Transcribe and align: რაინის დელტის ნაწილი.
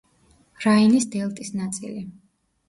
რაინის 0.63 1.05
დელტის 1.17 1.53
ნაწილი. 1.61 2.03